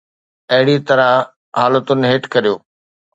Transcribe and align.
اهڙيءَ 0.53 0.81
طرح 0.87 1.09
حالتن 1.59 1.99
هيٺ 2.09 2.23
ڪريو. 2.33 2.55